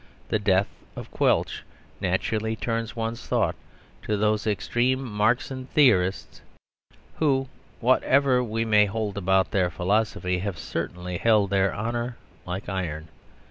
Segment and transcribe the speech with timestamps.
[0.29, 1.61] The death of Quelch
[2.01, 3.59] naturally turns one's thoughts
[4.01, 6.41] to those extreme Marxian theorists,
[7.17, 7.47] who,
[7.81, 12.17] whatever we may hold about their philosophy, have certainly held their honour
[12.47, 13.09] like iron.